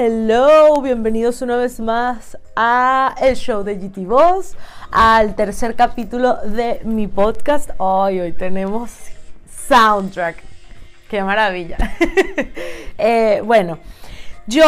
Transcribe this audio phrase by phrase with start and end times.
[0.00, 4.56] hello, bienvenidos una vez más a el show de GT Boss,
[4.92, 7.70] al tercer capítulo de mi podcast.
[7.78, 8.92] Hoy, hoy tenemos
[9.68, 10.36] soundtrack.
[11.10, 11.76] Qué maravilla.
[13.00, 13.78] Eh, bueno,
[14.48, 14.64] yo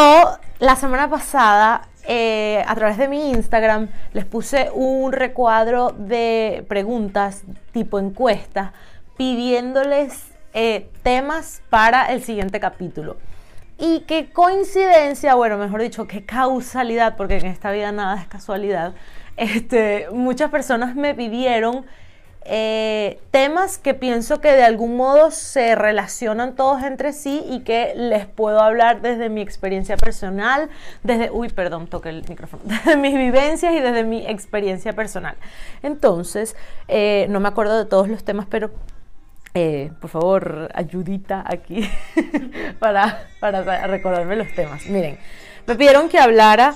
[0.59, 7.43] la semana pasada eh, a través de mi Instagram les puse un recuadro de preguntas
[7.73, 8.71] tipo encuesta
[9.17, 13.17] pidiéndoles eh, temas para el siguiente capítulo.
[13.83, 18.93] Y qué coincidencia, bueno, mejor dicho, qué causalidad, porque en esta vida nada es casualidad.
[19.37, 21.87] Este, muchas personas me pidieron
[22.45, 27.93] eh, temas que pienso que de algún modo se relacionan todos entre sí y que
[27.95, 30.69] les puedo hablar desde mi experiencia personal,
[31.01, 35.37] desde, uy, perdón, toqué el micrófono, desde mis vivencias y desde mi experiencia personal.
[35.81, 36.55] Entonces,
[36.87, 38.69] eh, no me acuerdo de todos los temas, pero
[39.53, 41.89] eh, por favor, ayudita aquí
[42.79, 44.85] para, para recordarme los temas.
[44.85, 45.17] Miren,
[45.67, 46.75] me pidieron que hablara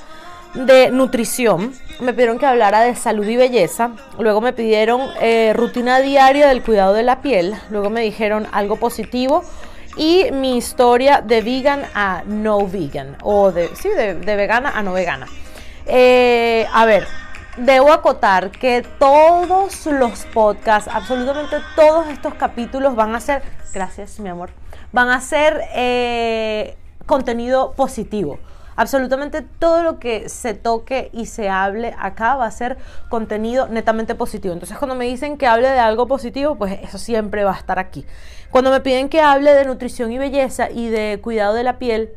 [0.56, 6.00] de nutrición, me pidieron que hablara de salud y belleza, luego me pidieron eh, rutina
[6.00, 9.44] diaria del cuidado de la piel, luego me dijeron algo positivo
[9.98, 14.94] y mi historia de vegan a no vegan, o de, sí, de, vegana a no
[14.94, 15.28] vegana.
[15.86, 17.06] Eh, a ver,
[17.58, 24.28] Debo acotar que todos los podcasts, absolutamente todos estos capítulos van a ser, gracias mi
[24.28, 24.50] amor,
[24.92, 28.40] van a ser eh, contenido positivo.
[28.76, 34.16] Absolutamente todo lo que se toque y se hable acá va a ser contenido netamente
[34.16, 34.54] positivo.
[34.54, 37.80] Entonces cuando me dicen que hable de algo positivo, pues eso siempre va a estar
[37.80, 38.06] aquí.
[38.52, 42.12] Cuando me piden que hable de nutrición y belleza y de cuidado de la piel,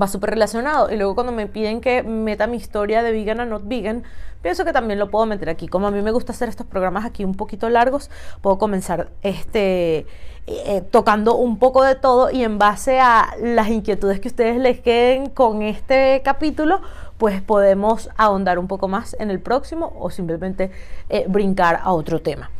[0.00, 0.90] va súper relacionado.
[0.90, 4.04] Y luego cuando me piden que meta mi historia de vegan a not vegan,
[4.42, 5.68] pienso que también lo puedo meter aquí.
[5.68, 10.06] Como a mí me gusta hacer estos programas aquí un poquito largos, puedo comenzar este
[10.46, 14.80] eh, tocando un poco de todo y en base a las inquietudes que ustedes les
[14.80, 16.80] queden con este capítulo,
[17.18, 20.70] pues podemos ahondar un poco más en el próximo o simplemente
[21.10, 22.50] eh, brincar a otro tema.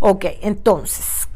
[0.00, 1.28] Ok, entonces,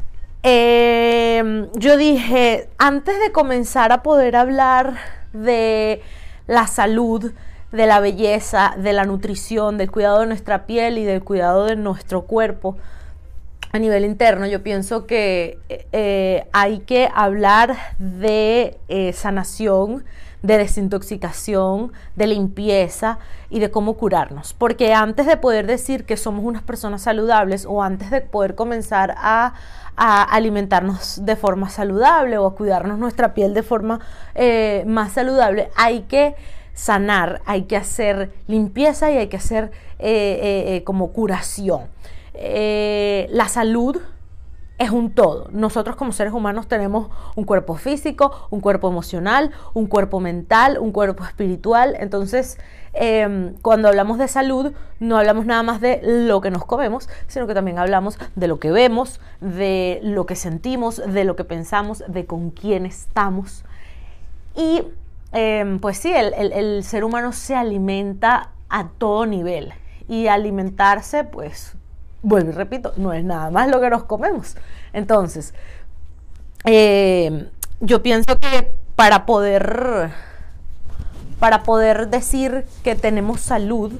[0.48, 4.94] em, yo dije, antes de comenzar a poder hablar
[5.32, 6.02] de
[6.46, 7.32] la salud,
[7.72, 11.76] de la belleza, de la nutrición, del cuidado de nuestra piel y del cuidado de
[11.76, 12.76] nuestro cuerpo
[13.72, 20.04] a nivel interno, yo pienso que eh, hay que hablar de eh, sanación,
[20.42, 23.18] de desintoxicación, de limpieza
[23.50, 24.54] y de cómo curarnos.
[24.54, 29.14] Porque antes de poder decir que somos unas personas saludables o antes de poder comenzar
[29.18, 29.54] a,
[29.98, 34.00] alimentarnos de forma saludable o a cuidarnos nuestra piel de forma
[34.34, 36.36] eh, más saludable, hay que
[36.72, 41.82] sanar, hay que hacer limpieza y hay que hacer eh, eh, como curación.
[42.34, 44.00] la salud
[44.78, 45.48] es un todo.
[45.50, 50.92] Nosotros como seres humanos tenemos un cuerpo físico, un cuerpo emocional, un cuerpo mental, un
[50.92, 51.96] cuerpo espiritual.
[51.98, 52.58] Entonces,
[52.92, 57.46] em, cuando hablamos de salud, no hablamos nada más de lo que nos comemos, sino
[57.48, 62.04] que también hablamos de lo que vemos, de lo que sentimos, de lo que pensamos,
[62.06, 63.64] de con quién estamos.
[64.54, 64.82] Y
[65.32, 69.72] em, pues sí, el ser humano se alimenta a todo nivel.
[70.08, 71.76] Y alimentarse, pues
[72.22, 74.56] vuelvo y repito, no es nada más lo que nos comemos.
[74.92, 75.54] Entonces,
[76.64, 77.48] eh,
[77.80, 80.10] yo pienso que para poder,
[81.38, 83.92] para poder decir que tenemos salud,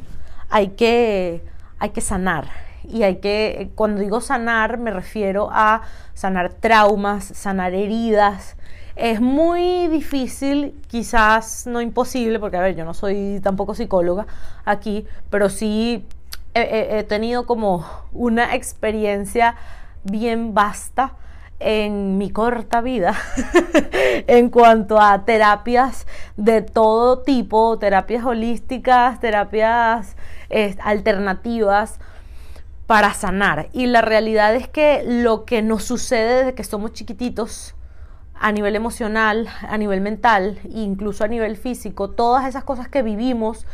[0.49, 1.45] hay que,
[1.79, 2.49] hay que sanar.
[2.85, 5.83] Y hay que, cuando digo sanar, me refiero a
[6.15, 8.57] sanar traumas, sanar heridas.
[8.97, 14.27] Es muy difícil, quizás no imposible, porque a ver, yo no soy tampoco psicóloga
[14.65, 16.05] aquí, pero sí
[16.55, 19.57] he, tenido como una experiencia
[20.05, 21.15] bien vasta
[21.61, 23.15] en mi corta vida
[24.27, 26.07] en cuanto a terapias
[26.37, 30.17] de todo tipo, terapias holísticas, terapias
[30.83, 31.99] alternativas
[32.87, 33.69] para sanar.
[33.73, 37.75] Y la realidad es que lo que nos sucede desde que somos chiquititos,
[38.41, 43.67] a nivel emocional, a nivel mental, incluso a nivel físico, todas esas cosas que vivimos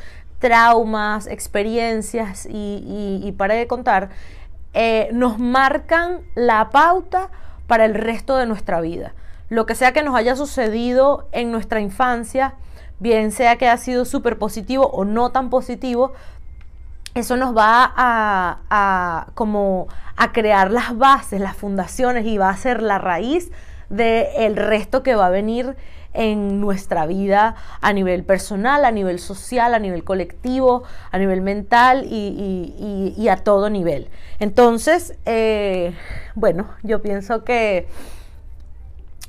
[0.44, 4.10] traumas, experiencias y, para de contar,
[4.74, 7.30] eh, nos marcan la pauta
[7.66, 9.14] para el resto de nuestra vida.
[9.48, 12.56] Lo que sea que nos haya sucedido en nuestra infancia,
[13.00, 16.12] bien sea que haya sido súper positivo o no tan positivo,
[17.14, 22.82] eso nos va a, como a crear las bases, las fundaciones y va a ser
[22.82, 23.50] la raíz
[23.88, 25.74] del resto que va a venir
[26.14, 32.06] en nuestra vida a nivel personal, a nivel social, a nivel colectivo, a nivel mental
[32.08, 34.08] y, a todo nivel.
[34.38, 35.92] Entonces, eh,
[36.34, 37.88] bueno, yo pienso que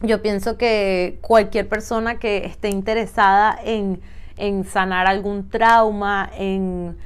[0.02, 4.02] yo pienso que cualquier persona que esté interesada en,
[4.66, 6.98] sanar algún trauma, en,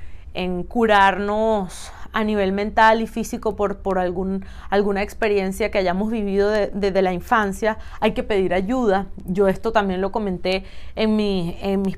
[0.67, 7.01] curarnos a nivel mental y físico por, por algún, alguna experiencia que hayamos vivido desde
[7.01, 9.07] la infancia, hay que pedir ayuda.
[9.25, 10.63] Yo esto también lo comenté
[10.95, 11.97] en, en, mis,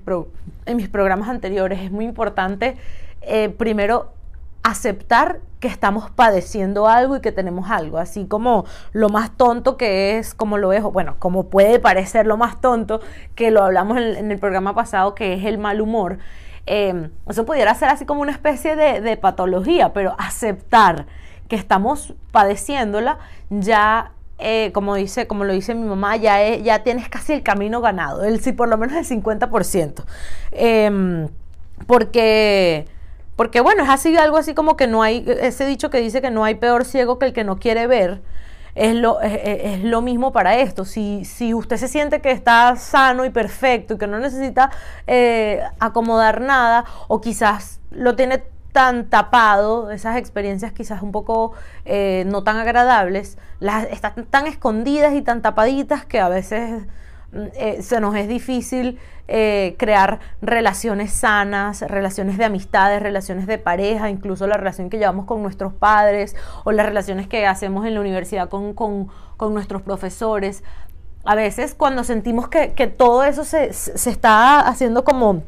[0.65, 1.79] en mis programas anteriores.
[1.81, 2.77] Es muy importante,
[3.21, 4.13] eh, primero,
[4.63, 10.17] aceptar que estamos padeciendo algo y que tenemos algo, así como lo más tonto que
[10.17, 12.99] es, como lo es, bueno, como puede parecer lo más tonto,
[13.35, 16.17] que lo hablamos en, el programa pasado, que es el mal humor.
[16.65, 21.05] Em, eso pudiera ser así como una especie de, patología, pero aceptar
[21.47, 23.19] que estamos padeciéndola
[23.49, 27.79] ya eh, como dice, como lo dice mi mamá, ya, ya tienes casi el camino
[27.81, 30.03] ganado, el, sí, por lo menos el 50%.
[30.51, 31.27] Em,
[31.85, 32.87] porque
[33.35, 36.29] porque bueno, es así algo así como que no hay, ese dicho que dice que
[36.29, 38.21] no hay peor ciego que el que no quiere ver,
[38.75, 40.85] es lo, es, lo mismo para esto.
[40.85, 44.71] Si, si, usted se siente que está sano y perfecto y que no necesita
[45.07, 51.53] eh, acomodar nada, o quizás lo tiene tan tapado, esas experiencias quizás un poco
[51.85, 56.83] eh, no tan agradables, las están tan escondidas y tan tapaditas que a veces
[57.33, 58.99] eh, se nos es difícil
[59.29, 65.25] eh, crear relaciones sanas, relaciones de amistades, relaciones de pareja, incluso la relación que llevamos
[65.25, 66.35] con nuestros padres
[66.65, 69.09] o las relaciones que hacemos en la universidad con,
[69.53, 70.63] nuestros profesores.
[71.23, 75.43] A veces cuando sentimos que, todo eso se, está haciendo como,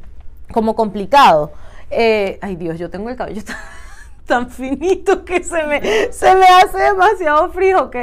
[0.53, 1.51] como complicado.
[1.91, 3.41] Eh, ay Dios, yo tengo el cabello
[4.25, 5.81] tan, finito que se me,
[6.13, 7.95] se me hace demasiado frío, ¿ok?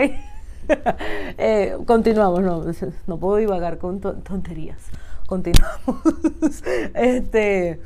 [1.38, 2.64] Eh, continuamos, no,
[3.06, 4.90] no puedo divagar con tonterías
[5.31, 5.78] continuamos.
[6.94, 7.81] este,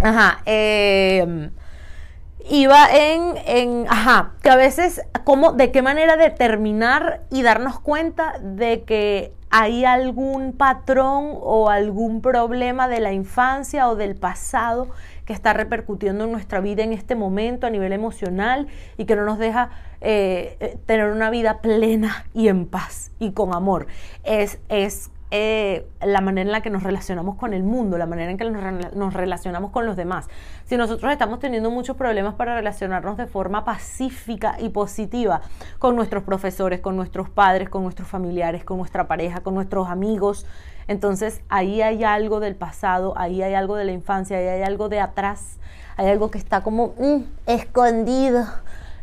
[0.00, 1.50] ajá, em,
[2.50, 8.34] iba en, en, ajá, que a veces, ¿cómo, de qué manera determinar y darnos cuenta
[8.40, 14.88] de que hay algún patrón o algún problema de la infancia o del pasado
[15.26, 18.66] que está repercutiendo en nuestra vida en este momento a nivel emocional
[18.96, 23.32] y que no nos deja eh, eh, tener una vida plena y en paz y
[23.32, 23.86] con amor.
[24.24, 28.30] Es, es eh, la manera en la que nos relacionamos con el mundo, la manera
[28.30, 30.28] en que nos, relacionamos con los demás.
[30.66, 35.40] Si nosotros estamos teniendo muchos problemas para relacionarnos de forma pacífica y positiva
[35.78, 40.44] con nuestros profesores, con nuestros padres, con nuestros familiares, con nuestra pareja, con nuestros amigos,
[40.86, 44.90] entonces ahí hay algo del pasado, ahí hay algo de la infancia, ahí hay algo
[44.90, 45.56] de atrás,
[45.96, 48.44] hay algo que está como mm, escondido,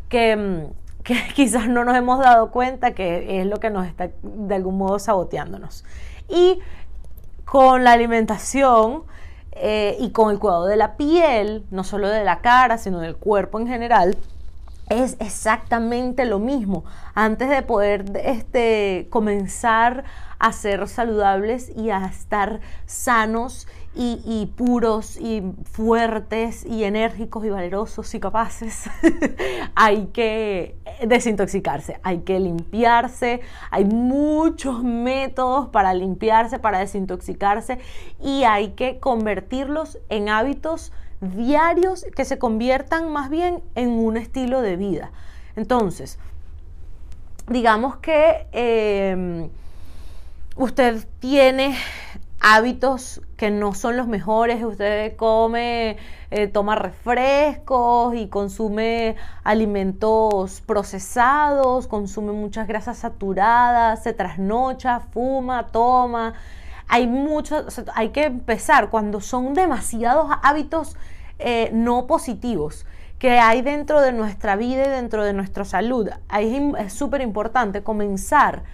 [0.08, 4.10] que, mm, que quizás no nos hemos dado cuenta que es lo que nos está
[4.22, 5.84] de algún modo saboteándonos.
[6.30, 6.60] Y
[7.44, 9.04] con la alimentación
[9.52, 13.16] eh, y con el cuidado de la piel, no solo de la cara, sino del
[13.16, 14.16] cuerpo en general,
[14.90, 16.84] es exactamente lo mismo.
[17.14, 20.04] Antes de poder este, comenzar
[20.38, 28.14] a ser saludables y a estar sanos y, puros y fuertes y enérgicos y valerosos
[28.14, 28.88] y capaces,
[29.74, 30.76] hay que
[31.06, 33.40] desintoxicarse, hay que limpiarse,
[33.70, 37.78] hay muchos métodos para limpiarse, para desintoxicarse
[38.20, 44.62] y hay que convertirlos en hábitos diarios que se conviertan más bien en un estilo
[44.62, 45.10] de vida.
[45.56, 46.18] Entonces,
[47.48, 49.50] digamos que em,
[50.56, 51.76] usted tiene
[52.40, 55.98] hábitos que no son los mejores, usted come,
[56.30, 66.34] eh, toma refrescos y consume alimentos procesados, consume muchas grasas saturadas, se trasnocha, fuma, toma.
[66.92, 70.96] Hay mucho, hay que empezar cuando son demasiados hábitos
[71.38, 72.84] eh, no positivos
[73.20, 76.08] que hay dentro de nuestra vida y dentro de nuestra salud.
[76.28, 78.64] Ahí es súper importante comenzar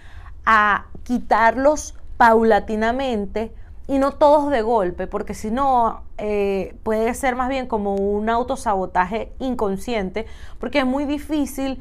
[0.47, 3.53] a quitarlos paulatinamente
[3.89, 8.31] y no todos de golpe, porque si no eh, puede ser más bien como un
[8.31, 10.27] autosabotaje inconsciente,
[10.59, 11.81] porque es muy difícil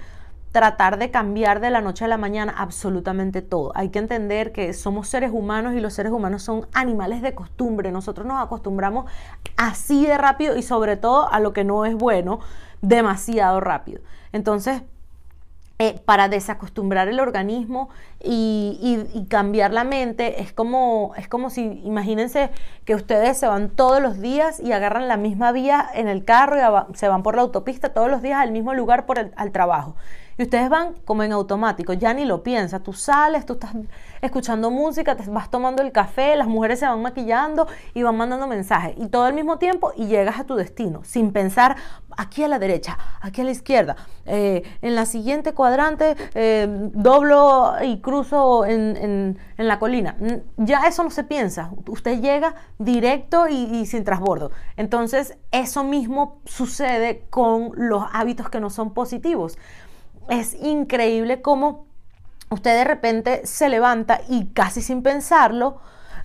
[0.55, 3.73] tratar de cambiar de la noche a la mañana absolutamente todo.
[3.75, 7.91] Hay que entender que somos seres humanos y los seres humanos son animales de costumbre.
[7.91, 9.11] Nosotros nos acostumbramos
[9.57, 12.39] así de rápido y sobre todo a lo que no es bueno,
[12.81, 13.99] demasiado rápido.
[14.31, 14.81] Entonces,
[15.77, 17.89] eh, para desacostumbrar el organismo
[18.23, 20.41] y, cambiar la mente.
[20.41, 22.49] Es como, es como si, imagínense
[22.85, 26.55] que ustedes se van todos los días y agarran la misma vía en el carro
[26.55, 29.97] y se van por la autopista todos los días al mismo lugar por al trabajo.
[30.37, 33.71] Y ustedes van como en automático, ya ni lo piensas, tú sales, tú estás
[34.21, 38.47] escuchando música, te vas tomando el café, las mujeres se van maquillando y van mandando
[38.47, 41.77] mensajes y todo al mismo tiempo y llegas a tu destino sin pensar
[42.17, 47.73] aquí a la derecha, aquí a la izquierda, eh, en la siguiente cuadrante eh, doblo
[47.83, 50.17] y cruzo en, la colina.
[50.57, 54.51] Ya eso no se piensa, usted llega directo y, y sin trasbordo.
[54.75, 59.57] Entonces eso mismo sucede con los hábitos que no son positivos.
[60.27, 61.85] Es increíble cómo
[62.49, 65.77] usted de repente se levanta y casi sin pensarlo,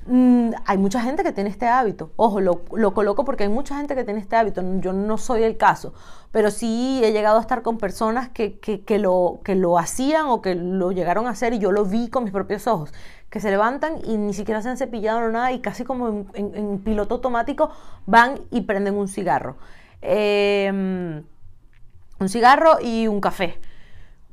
[0.07, 2.12] mm, hay mucha gente que tiene este hábito.
[2.16, 2.64] Ojo, lo,
[2.95, 4.62] coloco porque hay mucha gente que tiene este hábito.
[4.80, 5.92] Yo no soy el caso,
[6.30, 8.59] pero sí he llegado a estar con personas que,
[8.99, 12.25] lo, que lo hacían o que lo llegaron a hacer y yo lo vi con
[12.25, 12.92] mis propios ojos.
[13.28, 16.78] Que se levantan y ni siquiera se han cepillado o nada y casi como en,
[16.80, 17.71] piloto automático
[18.07, 19.57] van y prenden un cigarro.
[20.02, 21.23] Em,
[22.19, 23.61] un cigarro y un café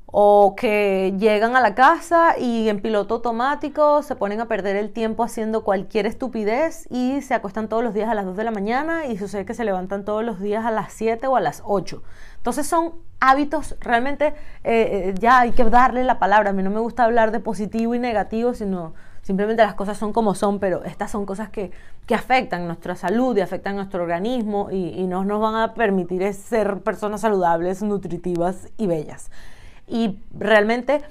[0.10, 4.92] o que llegan a la casa y en piloto automático se ponen a perder el
[4.92, 8.52] tiempo haciendo cualquier estupidez y se acuestan todos los días a las 2 de la
[8.52, 11.62] mañana y sucede que se levantan todos los días a las 7 o a las
[11.66, 12.02] 8.
[12.38, 14.34] Entonces son hábitos, realmente eh,
[14.64, 17.94] eh, ya hay que darle la palabra, a mí no me gusta hablar de positivo
[17.94, 21.72] y negativo, sino simplemente las cosas son como son, pero estas son cosas que,
[22.10, 26.80] afectan nuestra salud y afectan nuestro organismo y, y no nos van a permitir ser
[26.80, 29.30] personas saludables, nutritivas y bellas.
[29.88, 31.02] Y realmente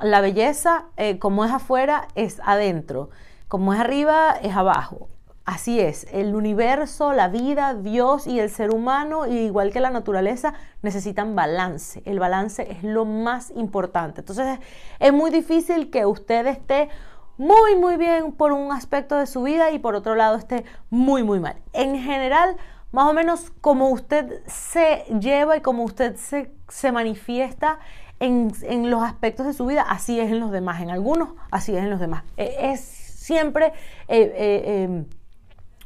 [0.00, 3.10] la belleza, eh, como es afuera, es adentro.
[3.48, 5.08] Como es arriba, es abajo.
[5.44, 10.54] Así es, el universo, la vida, Dios y el ser humano, igual que la naturaleza,
[10.80, 12.02] necesitan balance.
[12.06, 14.22] El balance es lo más importante.
[14.22, 14.58] Entonces
[14.98, 16.88] es muy difícil que usted esté
[17.36, 21.22] muy, muy bien por un aspecto de su vida y por otro lado esté muy,
[21.24, 21.56] muy mal.
[21.74, 22.56] En general,
[22.90, 27.80] más o menos como usted se lleva y como usted se, se manifiesta
[28.24, 31.82] en, los aspectos de su vida, así es en los demás, en algunos, así es
[31.82, 32.24] en los demás.
[32.36, 33.72] E, es siempre
[34.08, 35.06] eh, eh, em,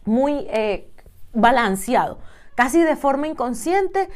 [0.05, 0.91] muy eh,
[1.33, 2.19] balanceado,
[2.55, 4.09] casi de forma inconsciente.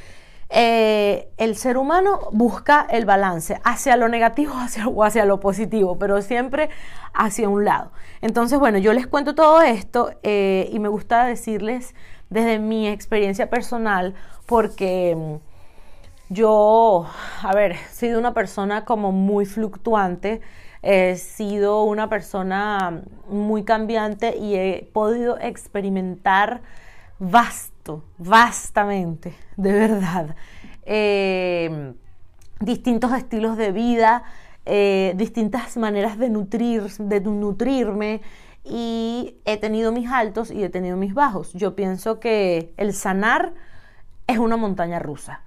[0.54, 6.20] el ser humano busca el balance hacia lo negativo hacia, o hacia lo positivo, pero
[6.22, 6.68] siempre
[7.14, 7.92] hacia un lado.
[8.20, 11.94] Entonces, bueno, yo les cuento todo esto y me gusta decirles
[12.30, 14.14] desde mi experiencia personal
[14.46, 15.40] porque
[16.32, 17.06] yo,
[17.42, 20.40] a ver, he sido una persona como muy fluctuante,
[20.80, 26.62] he sido una persona muy cambiante y he podido experimentar
[27.18, 30.34] vasto, vastamente, de verdad,
[30.86, 31.92] eh,
[32.60, 34.22] distintos estilos de vida,
[34.64, 38.22] eh, distintas maneras de, nutrir, de nutrirme
[38.64, 41.52] y he tenido mis altos y he tenido mis bajos.
[41.52, 43.52] Yo pienso que el sanar
[44.26, 45.42] es una montaña rusa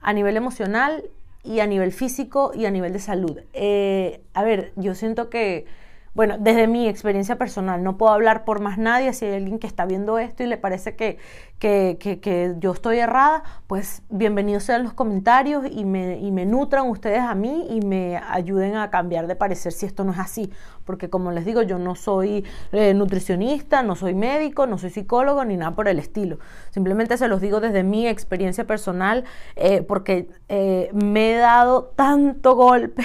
[0.00, 1.04] a nivel emocional
[1.42, 3.40] y a nivel físico y a nivel de salud.
[3.52, 5.66] Eh, a ver, yo siento que
[6.12, 9.68] bueno, desde mi experiencia personal, no puedo hablar por más nadie, si hay alguien que
[9.68, 11.18] está viendo esto y le parece que,
[11.60, 17.20] que, yo estoy errada, pues bienvenidos sean los comentarios y me, y me nutran ustedes
[17.20, 20.50] a mí y me ayuden a cambiar de parecer si esto no es así,
[20.84, 25.44] porque como les digo, yo no soy eh, nutricionista, no soy médico, no soy psicólogo
[25.44, 26.40] ni nada por el estilo,
[26.70, 29.22] simplemente se los digo desde mi experiencia personal,
[29.54, 33.04] eh, porque eh, me he dado tanto golpe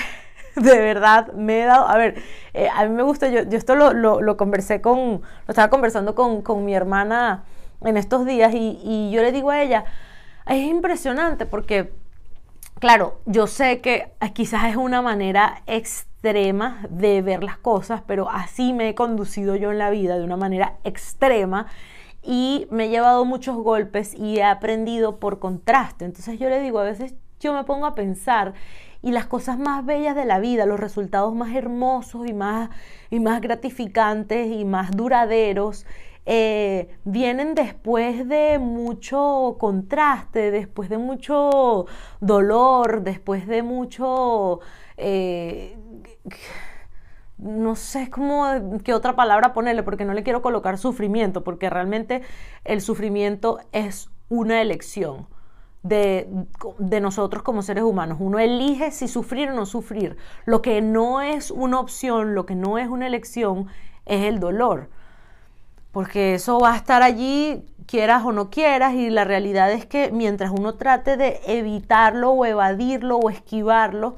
[0.61, 2.21] de verdad me he dado, a ver,
[2.53, 6.15] eh, a mí me gusta, yo, yo esto lo, lo, conversé con, lo estaba conversando
[6.15, 7.43] con, con mi hermana
[7.81, 9.85] en estos días y, y, yo le digo a ella,
[10.47, 11.91] es impresionante porque,
[12.79, 18.71] claro, yo sé que quizás es una manera extrema de ver las cosas, pero así
[18.73, 21.67] me he conducido yo en la vida de una manera extrema
[22.23, 26.05] y me he llevado muchos golpes y he aprendido por contraste.
[26.05, 28.53] Entonces yo le digo, a veces yo me pongo a pensar
[29.05, 32.71] y las cosas más bellas de la vida, los resultados más hermosos y más,
[33.11, 35.85] y más gratificantes y más duraderos,
[36.25, 41.85] eh, vienen después de mucho contraste, después de mucho
[42.19, 44.61] dolor, después de mucho...
[44.97, 45.77] Eh,
[47.37, 52.23] no sé cómo, qué otra palabra ponerle, porque no le quiero colocar sufrimiento, porque realmente
[52.63, 55.27] el sufrimiento es una elección
[55.85, 56.27] de,
[56.99, 58.17] nosotros como seres humanos.
[58.19, 60.17] Uno elige si sufrir o no sufrir.
[60.45, 63.67] Lo que no es una opción, lo que no es una elección,
[64.05, 64.89] es el dolor.
[65.91, 70.11] Porque eso va a estar allí, quieras o no quieras, y la realidad es que
[70.11, 74.17] mientras uno trate de evitarlo o evadirlo o esquivarlo,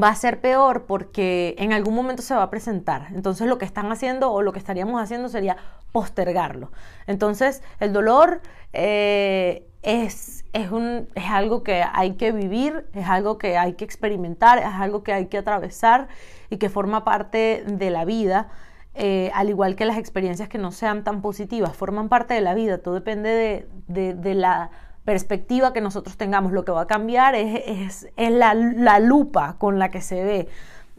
[0.00, 3.08] va a ser peor porque en algún momento se va a presentar.
[3.12, 5.56] Entonces lo que están haciendo o lo que estaríamos haciendo sería
[5.92, 6.70] postergarlo.
[7.06, 8.40] Entonces el dolor
[8.72, 13.84] eh, es, es, un, es algo que hay que vivir, es algo que hay que
[13.84, 16.08] experimentar, es algo que hay que atravesar
[16.50, 18.48] y que forma parte de la vida.
[18.94, 22.54] Eh, al igual que las experiencias que no sean tan positivas, forman parte de la
[22.54, 24.70] vida, todo depende de, la
[25.04, 26.52] perspectiva que nosotros tengamos.
[26.52, 30.48] Lo que va a cambiar es, es, la, la, lupa con la que se ve,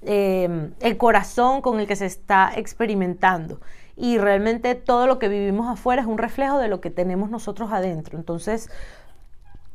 [0.03, 3.61] eh, el corazón con el que se está experimentando.
[3.97, 7.71] Y realmente todo lo que vivimos afuera es un reflejo de lo que tenemos nosotros
[7.71, 8.17] adentro.
[8.17, 8.69] Entonces,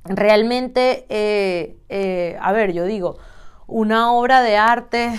[0.04, 3.18] realmente, eh, a ver, yo digo,
[3.66, 5.12] una obra de arte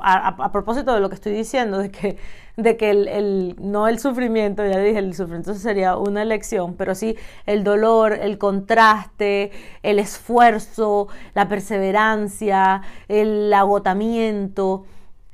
[0.00, 2.16] a, propósito de lo que estoy diciendo, de que,
[2.56, 7.16] de que el, no el sufrimiento, ya dije, el sufrimiento sería una elección, pero sí
[7.44, 9.50] el dolor, el contraste,
[9.82, 14.84] el esfuerzo, la perseverancia, el agotamiento,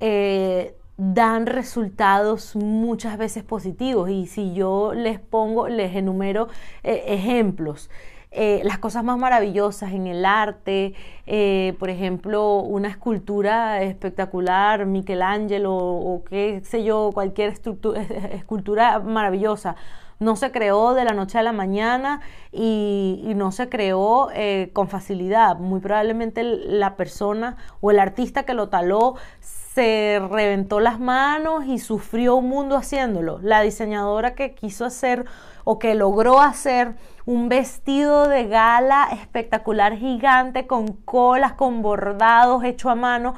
[0.00, 4.10] eh, dan resultados muchas veces positivos.
[4.10, 6.48] Y si yo les pongo, les enumero
[6.82, 7.90] eh, ejemplos.
[8.34, 10.94] Eh, las cosas más maravillosas en el arte,
[11.26, 17.52] eh, por ejemplo, una escultura espectacular, Michelangelo o qué sé yo, cualquier
[18.32, 19.76] escultura maravillosa.
[20.18, 22.20] No se creó de la noche a la mañana
[22.52, 24.28] y, no se creó
[24.72, 25.58] con facilidad.
[25.58, 29.16] Muy probablemente la persona o el artista que lo taló
[29.74, 33.38] se reventó las manos y sufrió un mundo haciéndolo.
[33.42, 35.24] La diseñadora que quiso hacer
[35.64, 42.90] o que logró hacer un vestido de gala espectacular gigante con colas, con bordados hecho
[42.90, 43.34] a mano.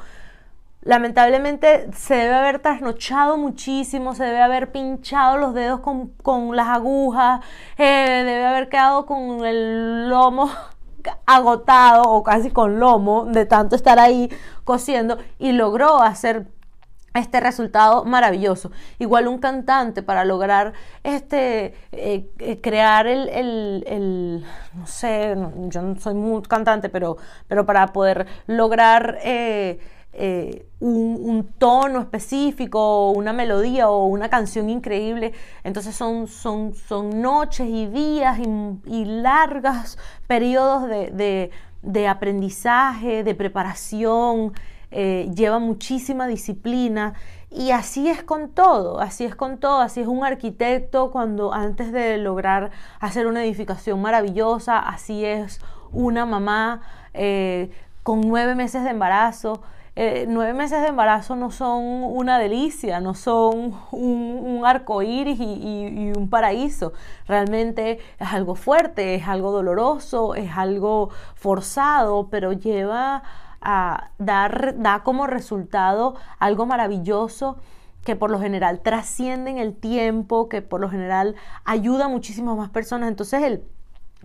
[0.81, 7.41] Lamentablemente se debe haber trasnochado muchísimo, se debe haber pinchado los dedos con, las agujas,
[7.77, 10.51] eh, debe haber quedado con el lomo
[11.25, 14.29] agotado o casi con lomo de tanto estar ahí
[14.63, 16.47] cosiendo y logró hacer
[17.15, 18.71] este resultado maravilloso.
[18.99, 25.35] Igual un cantante para lograr este, eh, eh, crear el, no sé,
[25.69, 29.79] yo no soy muy cantante, pero, pero para poder lograr eh,
[30.79, 37.87] un, tono específico, una melodía o una canción increíble, entonces son, son, son noches y
[37.87, 44.53] días y, largas periodos de, de aprendizaje, de preparación,
[44.97, 47.15] eh, lleva muchísima disciplina
[47.49, 51.91] y así es con todo, así es con todo, así es un arquitecto cuando antes
[51.91, 55.59] de lograr hacer una edificación maravillosa, así es
[55.91, 56.81] una mamá
[57.13, 57.71] eh,
[58.03, 59.61] con nueve meses de embarazo.
[59.97, 66.11] Eh, nueve meses de embarazo no son una delicia, no son un, arco iris y,
[66.17, 66.91] un paraíso.
[67.27, 73.23] Realmente es algo fuerte, es algo doloroso, es algo forzado, pero lleva
[73.61, 77.57] a dar, da como resultado algo maravilloso
[78.03, 82.57] que por lo general trasciende en el tiempo, que por lo general ayuda a muchísimas
[82.57, 83.09] más personas.
[83.09, 83.63] Entonces el,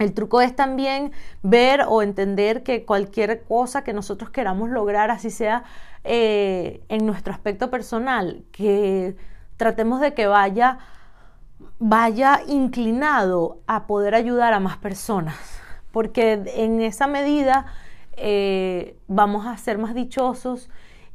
[0.01, 5.31] el truco es también ver o entender que cualquier cosa que nosotros queramos lograr, así
[5.31, 5.63] sea
[6.05, 9.15] eh, en nuestro aspecto personal, que
[9.59, 10.79] tratemos de que vaya,
[11.79, 15.37] vaya inclinado a poder ayudar a más personas,
[15.93, 17.67] porque en esa medida
[18.17, 20.71] eh, vamos a ser más dichosos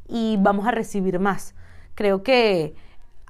[0.08, 1.56] y vamos a recibir más.
[1.96, 2.74] Creo que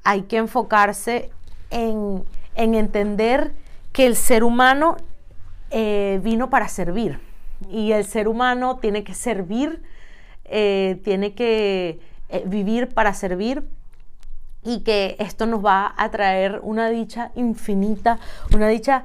[0.05, 1.31] hay que enfocarse
[1.71, 3.55] en, entender
[3.93, 4.97] que el ser humano
[5.71, 7.19] eh, vino para servir.
[7.71, 9.83] Y el ser humano tiene que servir,
[10.45, 12.01] eh, tiene que
[12.45, 13.63] vivir para servir
[14.65, 18.19] y que esto nos va a traer una dicha infinita,
[18.53, 19.05] una dicha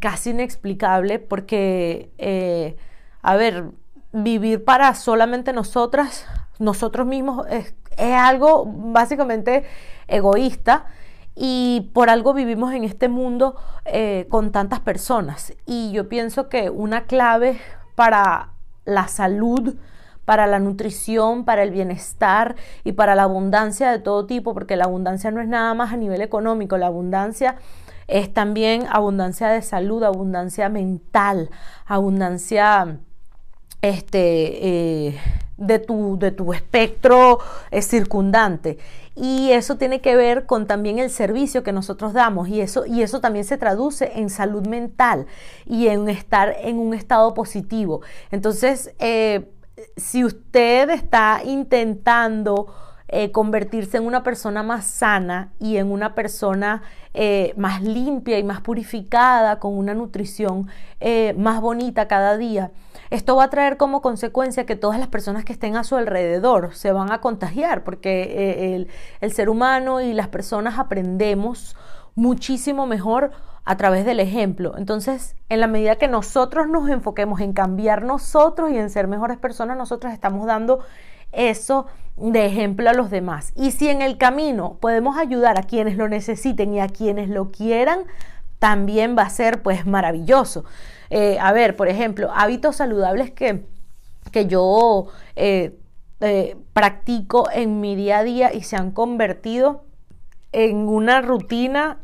[0.00, 2.76] casi inexplicable porque,
[3.22, 3.70] a ver,
[4.12, 6.26] vivir para solamente nosotras,
[6.58, 9.64] nosotros mismos, es, algo básicamente
[10.08, 10.86] egoísta
[11.34, 15.54] y por algo vivimos en este mundo eh, con tantas personas.
[15.66, 17.58] Y yo pienso que una clave
[17.94, 18.50] para
[18.84, 19.76] la salud,
[20.24, 24.84] para la nutrición, para el bienestar y para la abundancia de todo tipo, porque la
[24.84, 27.56] abundancia no es nada más a nivel económico, la abundancia
[28.08, 31.50] es también abundancia de salud, abundancia mental,
[31.86, 32.98] abundancia
[33.80, 35.18] este, eh,
[35.56, 37.38] de, tu, de, tu, espectro
[37.70, 38.78] eh, circundante.
[39.14, 43.02] Y eso tiene que ver con también el servicio que nosotros damos y eso, y
[43.02, 45.26] eso también se traduce en salud mental
[45.66, 48.00] y en estar en un estado positivo.
[48.30, 49.50] Entonces, eh,
[49.96, 52.74] si usted está intentando
[53.32, 56.82] convertirse en una persona más sana y en una persona
[57.56, 60.68] más limpia y más purificada, con una nutrición
[61.36, 62.70] más bonita cada día,
[63.12, 66.74] esto va a traer como consecuencia que todas las personas que estén a su alrededor
[66.74, 68.86] se van a contagiar, porque eh,
[69.20, 71.76] el, ser humano y las personas aprendemos
[72.14, 73.32] muchísimo mejor
[73.66, 74.78] a través del ejemplo.
[74.78, 79.36] Entonces, en la medida que nosotros nos enfoquemos en cambiar nosotros y en ser mejores
[79.36, 80.80] personas, nosotros estamos dando
[81.32, 83.52] eso de ejemplo a los demás.
[83.54, 87.50] Y si en el camino podemos ayudar a quienes lo necesiten y a quienes lo
[87.52, 88.06] quieran,
[88.58, 90.64] también va a ser pues maravilloso.
[91.14, 93.66] Eh, a ver, por ejemplo, hábitos saludables que,
[94.30, 95.78] que yo eh,
[96.20, 99.84] eh, practico en mi día a día y se han convertido
[100.52, 101.98] en una rutina,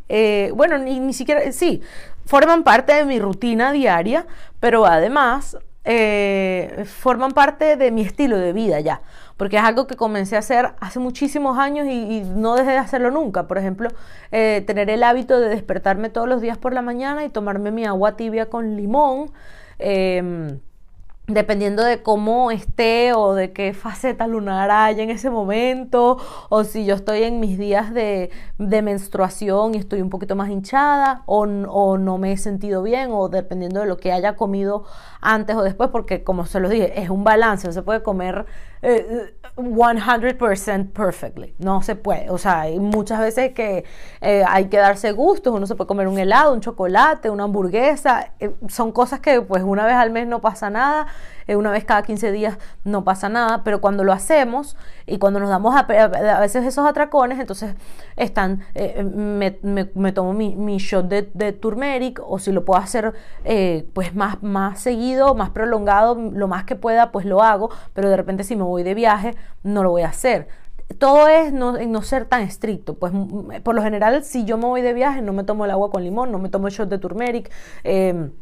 [0.54, 1.80] bueno, ni, ni siquiera, sí,
[2.26, 4.26] forman parte de mi rutina diaria,
[4.60, 5.56] pero además
[5.90, 9.00] eh, forman parte de mi estilo de vida ya,
[9.38, 13.10] porque es algo que comencé a hacer hace muchísimos años y, no dejé de hacerlo
[13.10, 13.48] nunca.
[13.48, 13.88] Por ejemplo,
[14.30, 17.86] eh, tener el hábito de despertarme todos los días por la mañana y tomarme mi
[17.86, 19.32] agua tibia con limón.
[19.78, 20.60] Em,
[21.28, 26.16] dependiendo de cómo esté o de qué faceta lunar haya en ese momento,
[26.48, 31.22] o si yo estoy en mis días de, menstruación y estoy un poquito más hinchada,
[31.26, 34.84] o, no me he sentido bien, o dependiendo de lo que haya comido
[35.20, 38.46] antes o después, porque como se los dije, es un balance, no se puede comer
[38.82, 41.54] 100% eh, perfectly.
[41.58, 42.30] No se puede.
[42.30, 43.84] O sea, hay muchas veces que
[44.20, 45.54] eh, hay que darse gustos.
[45.54, 48.32] Uno se puede comer un helado, un chocolate, una hamburguesa.
[48.38, 51.06] Eh, son cosas que pues una vez al mes no pasa nada.
[51.56, 53.62] Una vez cada 15 días no pasa nada.
[53.64, 55.82] Pero cuando lo hacemos y cuando nos damos a,
[56.40, 57.74] veces esos atracones, entonces
[58.16, 63.14] están, me, tomo mi, shot de, turmeric o si lo puedo hacer
[63.92, 67.70] pues más, más seguido, más prolongado, lo más que pueda, pues lo hago.
[67.94, 70.48] Pero de repente si me voy de viaje, no lo voy a hacer.
[70.96, 72.94] Todo es no, no ser tan estricto.
[72.94, 73.12] Pues
[73.62, 76.02] por lo general, si yo me voy de viaje, no me tomo el agua con
[76.02, 77.50] limón, no me tomo el shot de turmeric.
[77.84, 78.32] Em,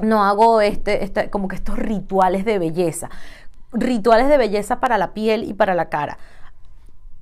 [0.00, 3.10] no hago este, este, como que estos rituales de belleza.
[3.72, 6.18] Rituales de belleza para la piel y para la cara.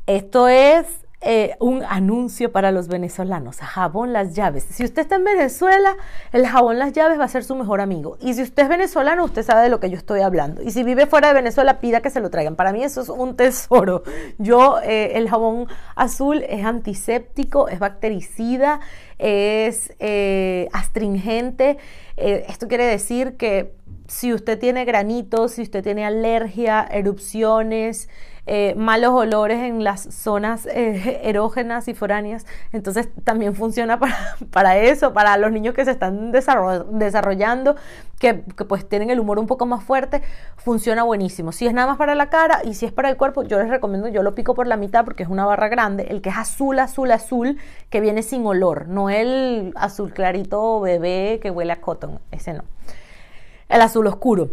[0.07, 4.65] Esto es eh, un anuncio para los venezolanos, jabón las llaves.
[4.71, 5.97] Si usted está en Venezuela,
[6.31, 8.19] el jabón las llaves va a ser su mejor amigo.
[8.21, 10.63] Y si usted es venezolano, usted sabe de lo que yo estoy hablando.
[10.63, 12.55] Y si vive fuera de Venezuela, pida que se lo traigan.
[12.55, 14.03] Para mí eso es un tesoro.
[14.39, 18.81] Yo, eh, el jabón azul es antiséptico, es bactericida,
[19.19, 21.79] es eh, astringente.
[22.17, 23.75] esto quiere decir que
[24.09, 28.09] si usted tiene granitos, si usted tiene alergia, erupciones,
[28.49, 32.47] eh, malos olores en las zonas eh, erógenas y foráneas.
[32.73, 34.17] Entonces también funciona para,
[34.51, 37.75] para, eso, para los niños que se están desarrollando,
[38.21, 40.23] que, pues tienen el humor un poco más fuerte,
[40.57, 41.51] funciona buenísimo.
[41.51, 43.69] Si es nada más para la cara y si es para el cuerpo, yo les
[43.69, 46.37] recomiendo, yo lo pico por la mitad porque es una barra grande, el que es
[46.37, 47.59] azul, azul, azul,
[47.91, 52.63] que viene sin olor, no el azul clarito bebé que huele a cotton, ese no.
[53.69, 54.51] El azul oscuro.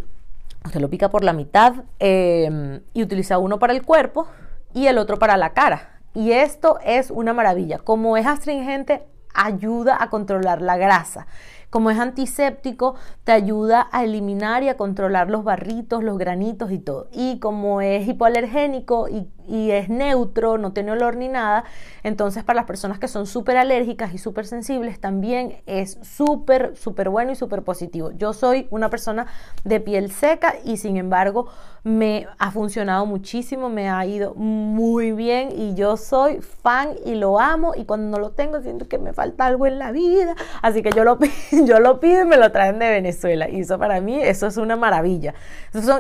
[0.66, 4.28] Usted lo pica por la mitad em, y utiliza uno para el cuerpo
[4.74, 6.00] y el otro para la cara.
[6.14, 7.80] Y esto es una maravilla.
[7.80, 11.28] Como es astringente, ayuda a controlar la grasa.
[11.74, 16.78] Como es antiséptico, te ayuda a eliminar y a controlar los barritos, los granitos y
[16.78, 17.08] todo.
[17.12, 19.28] Y como es hipoalergénico y,
[19.72, 21.64] es neutro, no tiene olor ni nada,
[22.04, 27.10] entonces para las personas que son súper alérgicas y súper sensibles también es súper, súper
[27.10, 28.12] bueno y súper positivo.
[28.12, 29.26] Yo soy una persona
[29.64, 31.48] de piel seca y sin embargo
[31.84, 37.40] me ha funcionado muchísimo, me ha ido muy bien y yo soy fan y lo
[37.40, 40.82] amo y cuando no lo tengo siento que me falta algo en la vida, así
[40.82, 41.20] que yo lo
[41.66, 43.50] yo lo pido y me lo traen de Venezuela.
[43.50, 45.34] Y eso para mí, eso es una maravilla.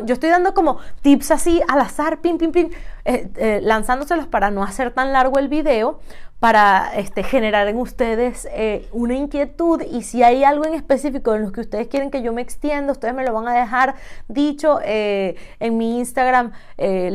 [0.05, 2.69] yo estoy dando como tips así al azar, pim, pim, pim,
[3.03, 5.99] eh, eh, lanzándoselos para no hacer tan largo el video,
[6.43, 9.81] para este, generar en ustedes eh, una inquietud.
[9.81, 12.91] Y si hay algo en específico en lo que ustedes quieren que yo me extienda,
[12.91, 13.95] ustedes me lo van a dejar
[14.27, 16.51] dicho en mi Instagram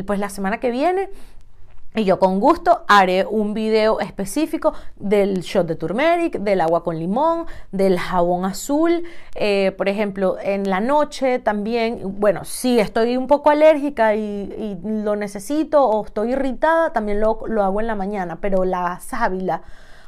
[0.07, 1.11] pues la semana que viene
[1.95, 6.99] y yo con gusto haré un video específico del shot de turmeric, del agua con
[6.99, 9.05] limón, del jabón azul.
[9.35, 15.17] Eh, por ejemplo, en la noche también, bueno, si estoy un poco alérgica y, lo
[15.17, 18.39] necesito o estoy irritada, también lo, lo, hago en la mañana.
[18.41, 19.63] Pero la sábila,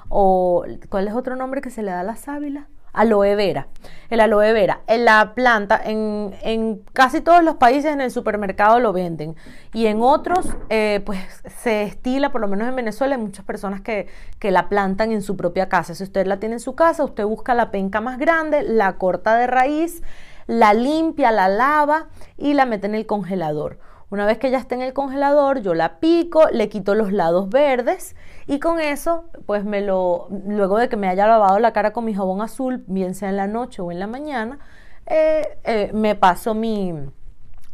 [0.08, 2.68] o ¿cuál es otro nombre que se le da a la sábila?
[2.92, 3.68] Aloe vera.
[4.08, 8.92] El aloe vera, en la planta, en, casi todos los países en el supermercado lo
[8.92, 9.36] venden
[9.72, 11.20] y en otros eh, pues
[11.62, 14.08] se estila, por lo menos en Venezuela hay muchas personas que,
[14.40, 15.94] que, la plantan en su propia casa.
[15.94, 19.36] Si usted la tiene en su casa, usted busca la penca más grande, la corta
[19.36, 20.02] de raíz,
[20.48, 23.78] la limpia, la lava y la mete en el congelador.
[24.10, 27.48] Una vez que ya esté en el congelador, yo la pico, le quito los lados
[27.48, 28.16] verdes
[28.48, 32.04] y con eso, pues me lo, luego de que me haya lavado la cara con
[32.04, 34.58] mi jabón azul, bien sea en la noche o en la mañana,
[35.06, 36.92] eh, eh, me paso mi,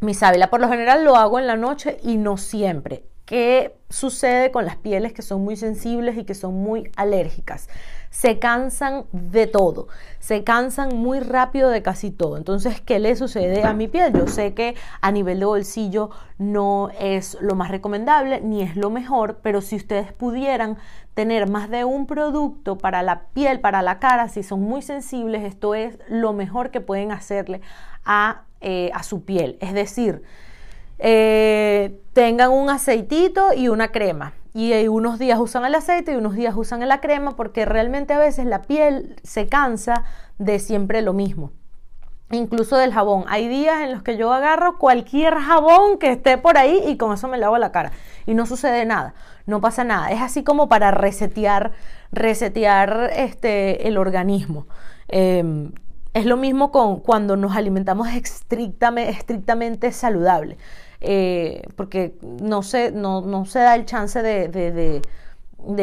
[0.01, 0.51] mi sábila.
[0.51, 3.05] Por lo general lo hago en la noche y no siempre.
[3.25, 7.69] ¿Qué sucede con las pieles que son muy sensibles y que son muy alérgicas?
[8.17, 9.89] Se cansan de todo,
[10.21, 12.39] se cansan muy rápido de casi todo.
[12.39, 14.15] Entonces, ¿qué le sucede a mi piel?
[14.15, 18.89] Yo sé que a nivel de bolsillo no es lo más recomendable ni es lo
[18.89, 20.79] mejor, pero si ustedes pudieran
[21.13, 25.45] tener más de un producto para la piel, para la cara, si son muy sensibles,
[25.45, 27.61] esto es lo mejor que pueden hacerle
[28.07, 29.59] a, eh, a su piel.
[29.61, 30.23] Es decir,
[30.99, 34.33] eh, tengan un aceitito y una crema.
[34.57, 38.19] Y unos días usan el aceite y unos días usan la crema porque realmente a
[38.19, 40.05] veces la piel se cansa
[40.39, 41.53] de siempre lo mismo.
[42.31, 43.27] Incluso del jabón.
[43.29, 47.13] Hay días en los que yo agarro cualquier jabón que esté por ahí y con
[47.13, 47.93] eso me lavo la cara.
[48.25, 49.13] Y no sucede nada,
[49.45, 50.11] no pasa nada.
[50.11, 51.73] Es así como para resetear,
[52.11, 54.67] resetear este, el organismo.
[55.09, 55.73] Em,
[56.15, 60.57] es lo mismo con cuando nos alimentamos estrictamente, estrictamente saludable.
[61.01, 65.03] Eh, porque no se, no, no se da el chance de, de, de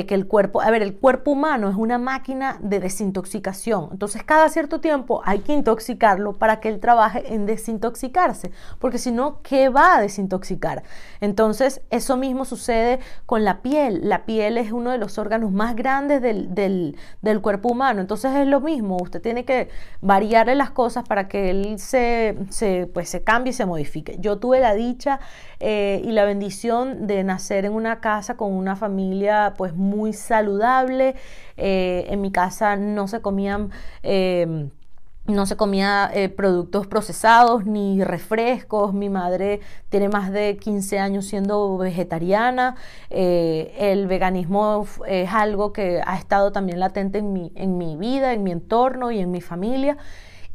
[0.06, 3.90] que el cuerpo, a ver, el cuerpo humano es una máquina de desintoxicación.
[3.92, 9.12] Entonces, cada cierto tiempo hay que intoxicarlo para que él trabaje en desintoxicarse, porque si
[9.12, 10.84] no, ¿qué va a desintoxicar?
[11.20, 14.08] Entonces, eso mismo sucede con la piel.
[14.08, 18.00] La piel es uno de los órganos más grandes del, del, cuerpo humano.
[18.00, 18.98] Entonces, es lo mismo.
[19.02, 23.54] Usted tiene que variarle las cosas para que él se, se, pues, se cambie y
[23.54, 24.16] se modifique.
[24.20, 25.20] Yo tuve la dicha
[25.65, 31.15] eh, y la bendición de nacer en una casa con una familia, pues, muy saludable.
[31.56, 33.71] Eh, en mi casa no se comían...
[34.04, 34.69] Eh,
[35.26, 38.93] no se comía productos procesados ni refrescos.
[38.93, 42.76] Mi madre tiene más de 15 años siendo vegetariana.
[43.10, 48.43] el veganismo es algo que ha estado también latente en mi, en mi vida, en
[48.43, 49.95] mi entorno y en mi familia.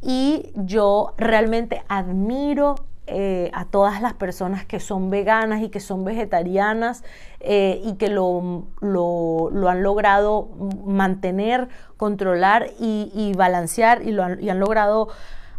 [0.03, 2.75] Y yo realmente admiro
[3.11, 7.03] eh, a todas las personas que son veganas y que son vegetarianas
[7.39, 10.49] eh, y que lo, lo, han logrado
[10.85, 15.07] mantener, controlar y, balancear y, lo han, y han logrado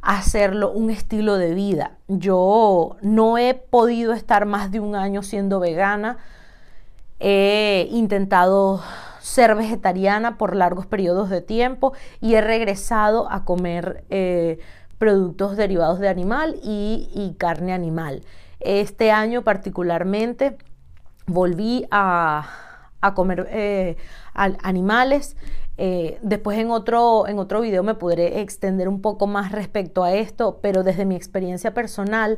[0.01, 1.99] hacerlo un estilo de vida.
[2.09, 6.19] Yo no he podido estar más de un año siendo vegana.
[7.19, 8.81] He intentado
[9.21, 14.59] ser vegetariana por largos periodos de tiempo y he regresado a comer eh,
[15.01, 18.21] productos derivados de animal y, carne animal.
[18.61, 20.59] Este año particularmente
[21.27, 22.47] volví a,
[23.15, 23.97] comer eh,
[24.35, 25.39] animales.
[25.79, 30.13] Eh, después en otro, en otro video me podré extender un poco más respecto a
[30.13, 32.37] esto, pero desde mi experiencia personal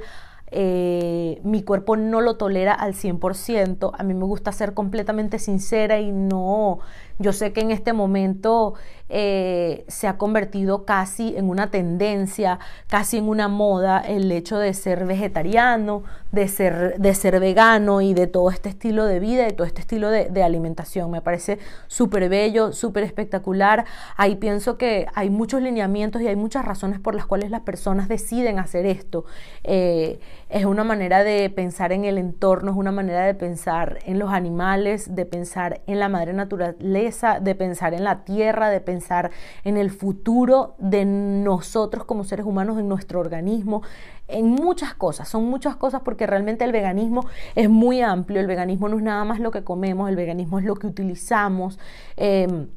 [0.54, 3.90] eh, mi cuerpo no lo tolera al 100%.
[3.98, 6.78] A mí me gusta ser completamente sincera y no,
[7.22, 8.74] yo sé que en este momento
[9.14, 14.72] eh, se ha convertido casi en una tendencia, casi en una moda el hecho de
[14.72, 19.52] ser vegetariano, de ser, de ser vegano y de todo este estilo de vida, de
[19.52, 21.10] todo este estilo de, alimentación.
[21.10, 21.58] Me parece
[21.88, 23.84] súper bello, súper espectacular.
[24.16, 28.08] Ahí pienso que hay muchos lineamientos y hay muchas razones por las cuales las personas
[28.08, 29.26] deciden hacer esto.
[29.62, 34.18] Eh, es una manera de pensar en el entorno, es una manera de pensar en
[34.18, 39.30] los animales, de pensar en la madre naturaleza, de pensar en la tierra, de pensar
[39.64, 43.82] en el futuro de nosotros como seres humanos, en nuestro organismo,
[44.28, 48.88] en muchas cosas, son muchas cosas porque realmente el veganismo es muy amplio, el veganismo
[48.88, 51.78] no es nada más lo que comemos, el veganismo es lo que utilizamos.
[52.16, 52.68] Em,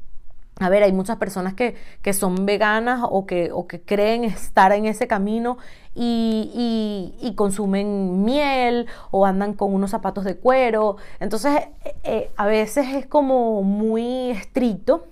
[0.59, 1.75] a ver, hay muchas personas que,
[2.13, 5.57] son veganas o que, o que, creen estar en ese camino
[5.93, 10.95] y, consumen miel o andan con unos zapatos de cuero.
[11.19, 15.07] Entonces, eh, eh, a veces es como muy estricto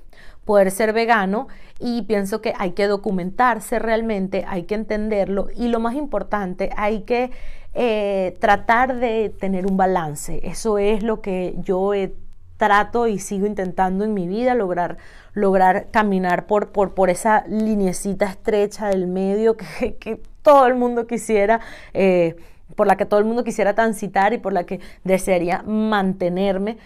[0.46, 1.48] poder ser vegano
[1.80, 7.02] y pienso que hay que documentarse realmente, hay que entenderlo y lo más importante, hay
[7.02, 7.32] que
[7.74, 10.40] eh, tratar de tener un balance.
[10.44, 12.14] Eso es lo que yo he
[12.58, 14.98] trato y sigo intentando en mi vida lograr,
[15.34, 21.08] lograr caminar por, por, por esa linecita estrecha del medio que, que todo el mundo
[21.08, 21.60] quisiera.
[21.94, 22.36] Eh,
[22.76, 26.78] por la que todo el mundo quisiera transitar y por la que desearía mantenerme.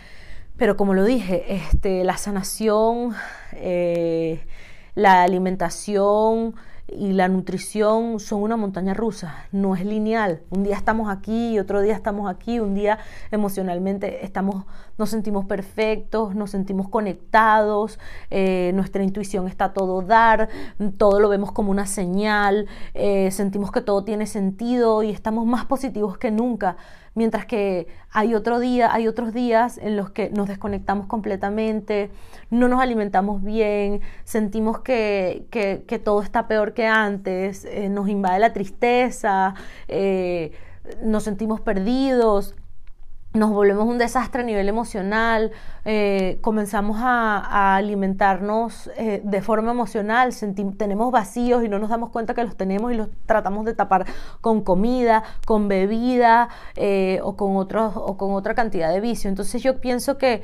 [0.57, 3.13] Pero como lo dije, este, la sanación,
[3.53, 4.43] eh,
[4.95, 6.55] la alimentación,
[6.89, 10.41] y la nutrición son una montaña rusa, no es lineal.
[10.49, 12.97] Un día estamos aquí otro día estamos aquí, un día
[13.29, 14.65] emocionalmente estamos,
[14.97, 20.49] nos sentimos perfectos, nos sentimos conectados, eh, nuestra intuición está a todo dar,
[20.97, 25.65] todo lo vemos como una señal, eh, sentimos que todo tiene sentido y estamos más
[25.65, 26.77] positivos que nunca
[27.13, 32.11] mientras que hay otro día, hay otros días en los que nos desconectamos completamente,
[32.51, 35.47] no nos alimentamos bien, sentimos que,
[36.03, 39.55] todo está peor que antes, eh, nos invade la tristeza,
[41.01, 42.53] nos sentimos perdidos.
[43.37, 45.51] Nos volvemos un desastre a nivel emocional,
[45.85, 50.33] eh, comenzamos a, alimentarnos eh, de forma emocional,
[50.77, 54.05] tenemos vacíos y no nos damos cuenta que los tenemos y los tratamos de tapar
[54.41, 59.29] con comida, con bebida eh, o, con otros, o con otra cantidad de vicio.
[59.29, 60.43] Entonces yo pienso que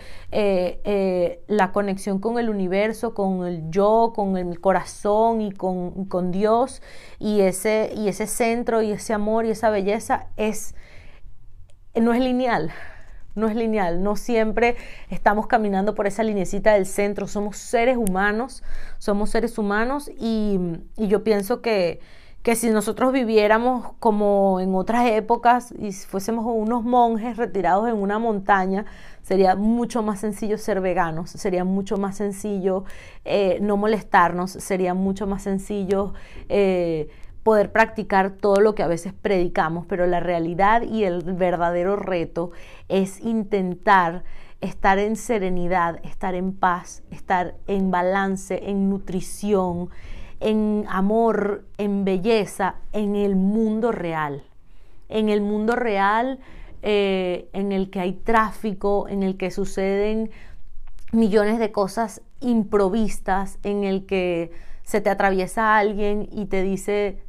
[1.48, 6.82] la conexión con el universo, con el yo, con el corazón y con, con Dios
[7.20, 10.76] y ese, y ese centro y ese amor y esa belleza es
[12.02, 12.72] no es lineal,
[13.36, 14.76] no es lineal, no siempre
[15.10, 18.64] estamos caminando por esa linecita del centro, somos seres humanos,
[18.98, 20.60] somos seres humanos y,
[20.98, 22.00] yo pienso que,
[22.42, 28.20] que, si nosotros viviéramos como en otras épocas y fuésemos unos monjes retirados en una
[28.20, 28.86] montaña,
[29.22, 32.86] sería mucho más sencillo ser veganos, sería mucho más sencillo
[33.24, 36.14] eh, no molestarnos, sería mucho más sencillo...
[36.50, 37.10] Eh,
[37.44, 42.52] poder practicar todo lo que a veces predicamos, pero la realidad y el verdadero reto
[42.88, 44.24] es intentar
[44.62, 49.90] estar en serenidad, estar en paz, estar en balance, en nutrición,
[50.40, 54.44] en amor, en belleza, en el mundo real.
[55.10, 56.40] En el mundo real
[56.82, 60.32] eh, en el que hay tráfico, en el que suceden
[61.12, 64.52] millones de cosas improvistas, en el que
[64.84, 67.22] se te atraviesa alguien y te dice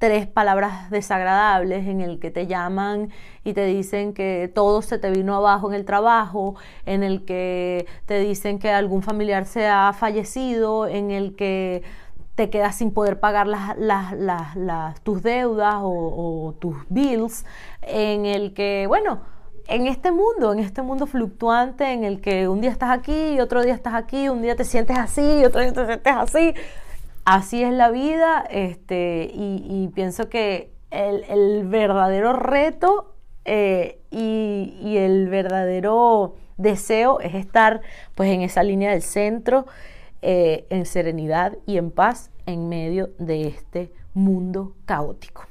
[0.00, 3.10] tres palabras desagradables en el que te llaman
[3.44, 7.86] y te dicen que todo se te vino abajo en el trabajo, en el que
[8.06, 11.82] te dicen que algún familiar se ha fallecido, en el que
[12.34, 17.44] te quedas sin poder pagar las, las, tus deudas o, o tus bills,
[17.82, 19.20] en el que, bueno,
[19.68, 23.40] en este mundo, en este mundo fluctuante en el que un día estás aquí y
[23.40, 26.54] otro día estás aquí, un día te sientes así y otro día te sientes así,
[27.24, 36.36] así es la vida este, y, pienso que el, verdadero reto eh, y, el verdadero
[36.56, 37.80] deseo es estar
[38.14, 39.66] pues en esa línea del centro,
[40.22, 45.46] eh, en serenidad y en paz en medio de este mundo caótico.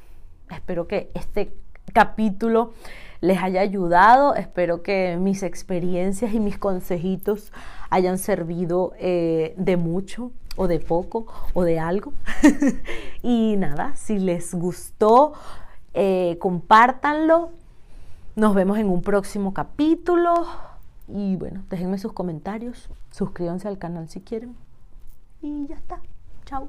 [0.52, 1.54] Espero que este
[1.94, 2.74] capítulo
[3.22, 7.52] les haya ayudado, espero que mis experiencias y mis consejitos
[7.90, 12.12] hayan servido eh, de mucho o de poco o de algo.
[13.24, 15.34] y nada, si les gustó,
[15.94, 17.52] eh, compártanlo.
[18.36, 20.34] Nos vemos en un próximo capítulo.
[21.08, 24.56] Y bueno, déjenme sus comentarios, suscríbanse al canal si quieren.
[25.42, 26.02] Y ya está.
[26.46, 26.68] Chao.